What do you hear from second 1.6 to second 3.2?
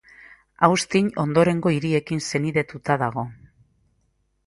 hiriekin senidetuta